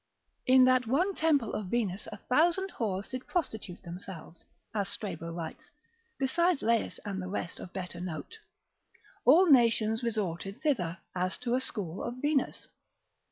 In 0.47 0.63
that 0.65 0.87
one 0.87 1.13
temple 1.13 1.53
of 1.53 1.67
Venus 1.67 2.07
a 2.11 2.17
thousand 2.17 2.71
whores 2.71 3.07
did 3.11 3.27
prostitute 3.27 3.83
themselves, 3.83 4.43
as 4.73 4.89
Strabo 4.89 5.31
writes, 5.31 5.69
besides 6.17 6.63
Lais 6.63 6.99
and 7.05 7.21
the 7.21 7.27
rest 7.27 7.59
of 7.59 7.71
better 7.71 7.99
note: 8.01 8.39
all 9.25 9.45
nations 9.45 10.01
resorted 10.01 10.59
thither, 10.59 10.97
as 11.15 11.37
to 11.37 11.53
a 11.53 11.61
school 11.61 12.03
of 12.03 12.15
Venus. 12.19 12.67